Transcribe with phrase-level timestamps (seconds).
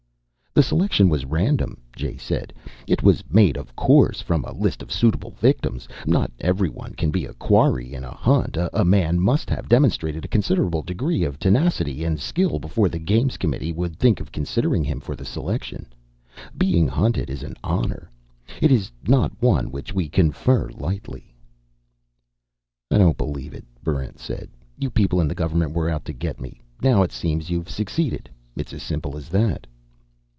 [0.53, 2.51] "The selection was random," Jay said.
[2.85, 5.87] "It was made, of course, from a list of suitable victims.
[6.05, 8.57] Not everyone can be a Quarry in a Hunt.
[8.57, 13.37] A man must have demonstrated a considerable degree of tenacity and skill before the Games
[13.37, 15.85] Committee would think of considering him for selection.
[16.57, 18.11] Being Hunted is an honor;
[18.61, 21.33] it is not one which we confer lightly."
[22.91, 24.49] "I don't believe it," Barrent said.
[24.77, 26.61] "You people in the government were out to get me.
[26.83, 28.29] Now, it seems, you've succeeded.
[28.57, 29.65] It's as simple as that."